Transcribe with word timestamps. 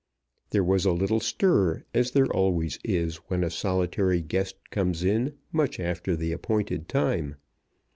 There 0.49 0.63
was 0.63 0.83
a 0.85 0.91
little 0.93 1.19
stir, 1.19 1.83
as 1.93 2.09
there 2.09 2.25
always 2.25 2.79
is 2.83 3.17
when 3.29 3.43
a 3.43 3.51
solitary 3.51 4.19
guest 4.19 4.71
comes 4.71 5.03
in 5.03 5.37
much 5.51 5.79
after 5.79 6.15
the 6.15 6.31
appointed 6.31 6.89
time. 6.89 7.35